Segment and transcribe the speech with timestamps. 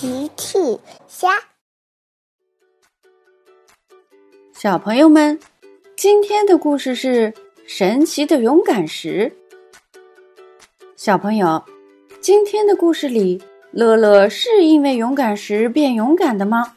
[0.00, 0.78] 奇趣
[1.08, 1.28] 虾，
[4.54, 5.36] 小朋友们，
[5.96, 7.34] 今天的故事是
[7.66, 9.36] 神奇的勇敢石。
[10.94, 11.64] 小朋友，
[12.20, 13.42] 今天的故事里，
[13.72, 16.76] 乐乐是因为勇敢石变勇敢的吗？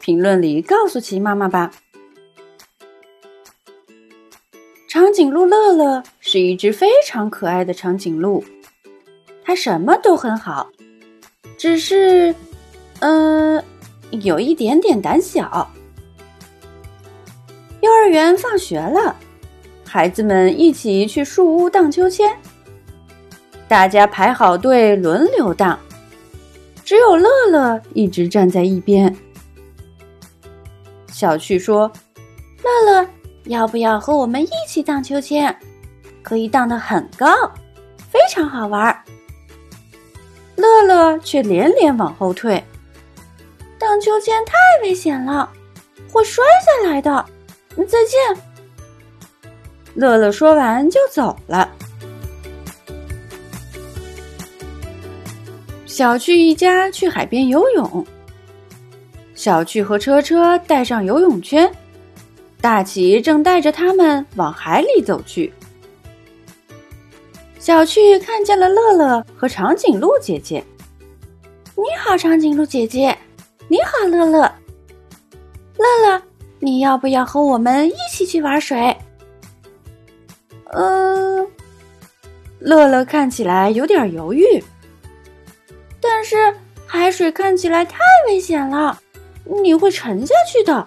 [0.00, 1.70] 评论里告诉奇妈妈吧。
[4.88, 8.42] 长颈鹿乐乐是一只非常可爱的长颈鹿，
[9.44, 10.70] 它什么都很好。
[11.58, 12.32] 只是，
[13.00, 13.62] 嗯，
[14.22, 15.68] 有一点点胆小。
[17.80, 19.14] 幼儿园放学了，
[19.84, 22.32] 孩子们一起去树屋荡秋千。
[23.66, 25.76] 大家排好队，轮流荡，
[26.84, 29.14] 只有乐乐一直站在一边。
[31.08, 31.90] 小趣说
[32.62, 33.08] ：“乐乐，
[33.46, 35.54] 要不要和我们一起荡秋千？
[36.22, 37.26] 可以荡得很高，
[38.08, 38.96] 非常好玩。”
[40.58, 42.62] 乐乐却连连往后退，
[43.78, 45.48] 荡秋千太危险了，
[46.12, 47.24] 会摔下来的。
[47.86, 48.42] 再见。
[49.94, 51.70] 乐乐说完就走了。
[55.86, 58.04] 小趣一家去海边游泳，
[59.36, 61.72] 小趣和车车带上游泳圈，
[62.60, 65.52] 大奇正带着他们往海里走去。
[67.68, 70.64] 小趣看见了乐乐和长颈鹿姐姐。
[71.76, 73.14] 你好，长颈鹿姐姐。
[73.68, 74.40] 你好，乐乐。
[75.76, 76.22] 乐乐，
[76.60, 78.96] 你要不要和我们一起去玩水？
[80.72, 81.46] 嗯，
[82.58, 84.42] 乐乐看起来有点犹豫。
[86.00, 86.36] 但是
[86.86, 87.98] 海水看起来太
[88.28, 88.98] 危险了，
[89.62, 90.86] 你会沉下去的。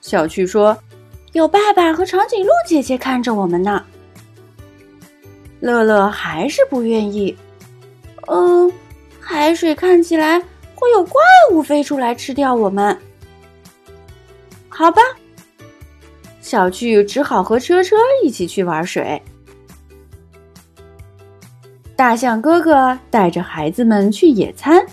[0.00, 0.76] 小趣说
[1.34, 3.80] ：“有爸爸和长颈鹿姐姐看着我们呢。”
[5.64, 7.34] 乐乐还是不愿意。
[8.26, 8.70] 嗯，
[9.18, 10.38] 海水看起来
[10.74, 12.94] 会有怪物飞出来吃掉我们。
[14.68, 15.00] 好吧，
[16.42, 19.22] 小趣只好和车车一起去玩水。
[21.96, 24.84] 大象哥哥带着孩子们去野餐，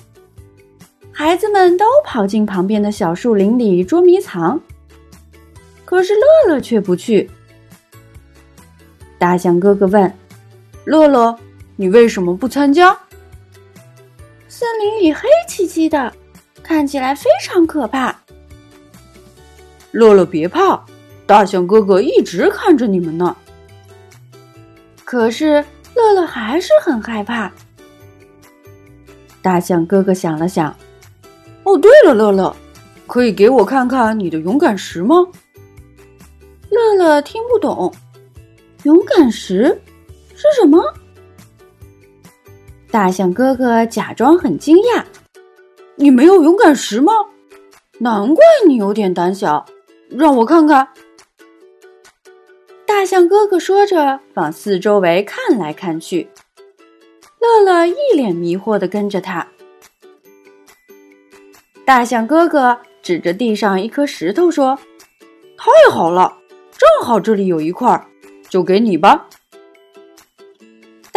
[1.12, 4.58] 孩子们都跑进旁边的小树林里捉迷藏，
[5.84, 7.30] 可是乐乐却不去。
[9.20, 10.10] 大象哥哥问。
[10.86, 11.38] 乐乐，
[11.76, 12.98] 你为什么不参加？
[14.48, 16.12] 森林里黑漆漆的，
[16.64, 18.16] 看起来非常可怕。
[19.92, 20.84] 乐乐，别怕，
[21.26, 23.36] 大象哥哥一直看着你们呢。
[25.06, 25.64] 可是
[25.96, 27.52] 乐乐还是很害怕。
[29.42, 30.76] 大象哥哥想了想，
[31.64, 32.56] 哦，对了，乐乐，
[33.08, 35.16] 可以给我看看你的勇敢石吗？
[36.70, 37.94] 乐乐听不懂，
[38.84, 39.80] 勇敢石。
[40.42, 40.84] 是什么？
[42.90, 45.04] 大象哥哥假装很惊讶
[45.96, 47.14] ：“你没有勇敢石吗？
[48.00, 49.64] 难怪你有点胆小。
[50.10, 50.88] 让我看看。”
[52.88, 56.28] 大象哥哥说着，往四周围看来看去。
[57.40, 59.48] 乐乐一脸迷惑的跟着他。
[61.86, 64.78] 大象哥哥指着地上一颗石头说
[65.56, 66.36] ：“太好了，
[66.72, 68.08] 正好这里有一块，
[68.50, 69.30] 就给你吧。”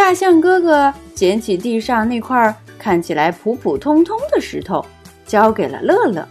[0.05, 4.85] 大象哥哥捡起地上那块看起来普普通通的石头，
[5.25, 6.29] 交给了乐乐。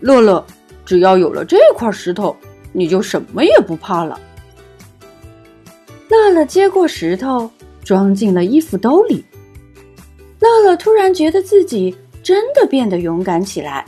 [0.00, 0.44] 乐乐，
[0.84, 2.36] 只要有了这块石头，
[2.72, 4.20] 你就什么也不怕了。
[6.08, 7.48] 乐乐接过石头，
[7.84, 9.24] 装进了衣服兜里。
[10.40, 13.86] 乐乐突然觉得自己真的变得勇敢起来。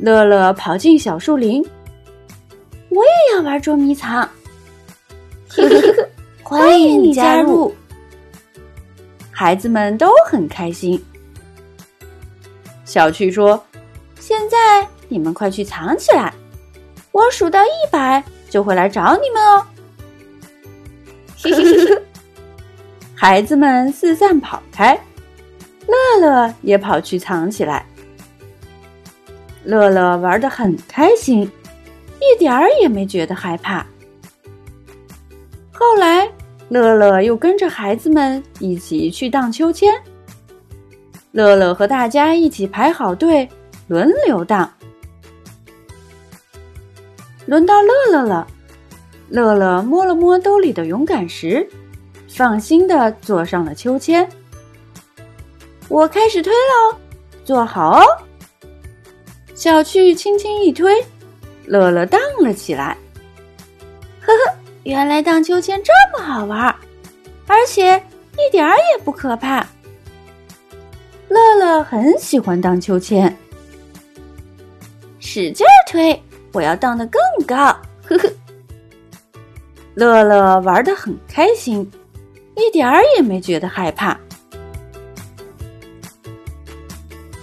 [0.00, 1.64] 乐乐跑进小树林，
[2.88, 4.28] 我也要玩捉迷藏。
[6.42, 7.74] 欢迎你加入！
[9.30, 11.02] 孩子们都很开心。
[12.84, 13.62] 小趣说
[14.20, 16.32] ：“现在你们快去藏起来，
[17.12, 19.66] 我数到一百就会来找你们哦。
[23.14, 24.98] ”孩子们四散跑开，
[25.86, 27.84] 乐乐也跑去藏起来。
[29.64, 31.42] 乐乐玩的很开心，
[32.20, 33.86] 一点儿也没觉得害怕。
[35.80, 36.30] 后来，
[36.68, 39.90] 乐乐又跟着孩子们一起去荡秋千。
[41.32, 43.48] 乐乐和大家一起排好队，
[43.88, 44.70] 轮流荡。
[47.46, 48.46] 轮到乐乐了，
[49.30, 51.66] 乐乐摸了摸兜里的勇敢石，
[52.28, 54.28] 放心的坐上了秋千。
[55.88, 56.98] 我开始推喽，
[57.42, 58.04] 坐好哦。
[59.54, 61.02] 小趣轻轻一推，
[61.64, 62.98] 乐乐荡了起来。
[64.84, 66.74] 原来荡秋千这么好玩，
[67.46, 67.96] 而且
[68.38, 69.66] 一点儿也不可怕。
[71.28, 73.36] 乐乐很喜欢荡秋千，
[75.18, 76.20] 使劲儿推，
[76.52, 77.56] 我要荡得更高，
[78.04, 78.28] 呵呵。
[79.94, 81.88] 乐乐玩得很开心，
[82.56, 84.18] 一点儿也没觉得害怕。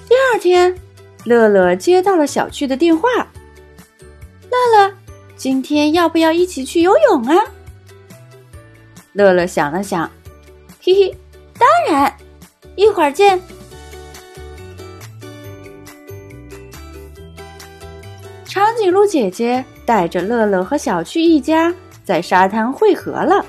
[0.07, 0.75] 第二天，
[1.23, 3.07] 乐乐接到了小趣的电话。
[4.49, 4.93] 乐乐，
[5.37, 7.35] 今天要不要一起去游泳啊？
[9.13, 10.09] 乐乐想了想，
[10.81, 11.17] 嘿嘿，
[11.57, 12.13] 当然，
[12.75, 13.39] 一会儿见。
[18.43, 21.73] 长颈鹿姐姐带着乐乐和小趣一家。
[22.07, 23.45] 在沙滩汇合了。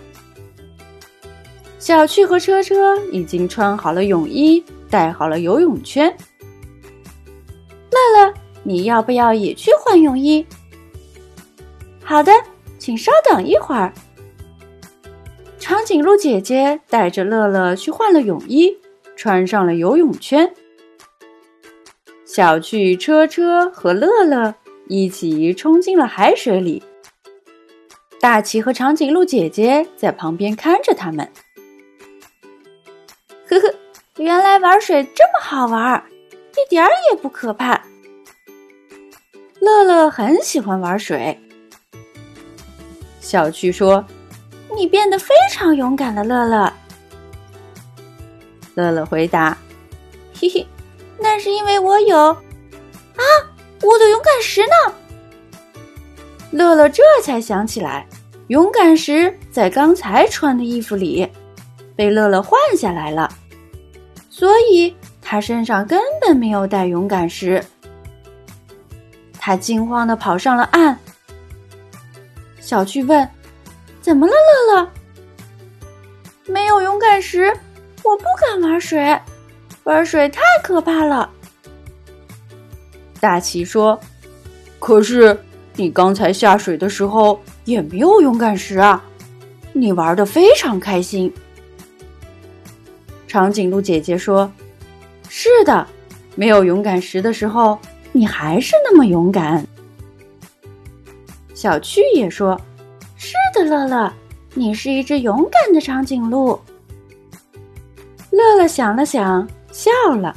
[1.78, 4.60] 小趣和车车已经穿好了泳衣，
[4.90, 6.12] 带好了游泳圈。
[7.92, 8.34] 乐乐，
[8.64, 10.44] 你要不要也去换泳衣？
[12.08, 12.32] 好的，
[12.78, 13.92] 请稍等一会儿。
[15.58, 18.74] 长颈鹿姐姐带着乐乐去换了泳衣，
[19.14, 20.50] 穿上了游泳圈。
[22.24, 24.54] 小趣、车车和乐乐
[24.86, 26.82] 一起冲进了海水里。
[28.18, 31.30] 大奇和长颈鹿姐姐在旁边看着他们。
[33.46, 33.74] 呵呵，
[34.16, 36.02] 原来玩水这么好玩，
[36.52, 37.82] 一点儿也不可怕。
[39.60, 41.38] 乐乐很喜欢玩水。
[43.28, 44.02] 小趣说
[44.74, 46.72] ：“你变得非常勇敢了，乐乐。”
[48.74, 49.54] 乐乐回答
[50.32, 50.66] ：“嘿嘿，
[51.20, 53.22] 那是因为我有啊，
[53.82, 54.94] 我的勇敢石呢。”
[56.52, 58.06] 乐乐这才想起来，
[58.46, 61.30] 勇敢石在刚才穿的衣服里，
[61.94, 63.30] 被乐乐换下来了，
[64.30, 67.62] 所以他身上根本没有带勇敢石。
[69.38, 70.98] 他惊慌的跑上了岸。
[72.68, 73.26] 小趣问
[74.02, 74.90] ：“怎么了，乐乐
[76.52, 77.50] ？”“没有勇敢石，
[78.04, 79.18] 我不敢玩水，
[79.84, 81.30] 玩水太可怕了。”
[83.18, 83.98] 大奇说
[84.78, 85.34] ：“可是。”
[85.76, 89.02] 你刚才下水的时候也没有勇敢石啊！
[89.72, 91.32] 你玩的非常开心。
[93.26, 94.52] 长颈鹿姐姐说
[95.30, 95.86] ：“是的，
[96.34, 97.78] 没有勇敢石的时候，
[98.12, 99.66] 你还是那么勇敢。”
[101.58, 102.56] 小趣也说
[103.18, 104.12] ：“是的，乐乐，
[104.54, 106.56] 你是一只勇敢的长颈鹿。”
[108.30, 110.36] 乐乐想了想，笑了：“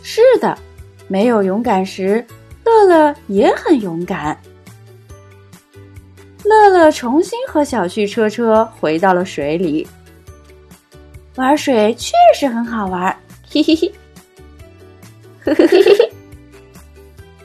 [0.00, 0.56] 是的，
[1.08, 2.24] 没有勇敢时。”
[2.64, 4.40] 乐乐也很勇敢。
[6.44, 9.84] 乐乐重新和小趣车车回到了水里，
[11.34, 13.12] 玩水确实很好玩，
[13.50, 13.92] 嘿嘿嘿，
[15.40, 16.12] 嘿嘿嘿嘿，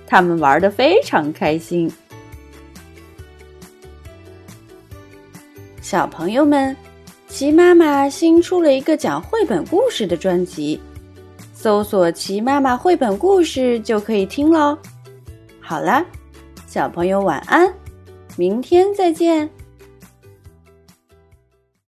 [0.08, 1.92] 他们玩的非常开心。
[5.82, 6.76] 小朋友们，
[7.28, 10.82] 齐妈妈新出了一个讲绘本故事的专辑，
[11.54, 14.78] 搜索“齐妈妈绘本故事”就可以听喽。
[15.60, 16.06] 好啦，
[16.66, 17.74] 小朋友晚安，
[18.36, 19.50] 明天再见。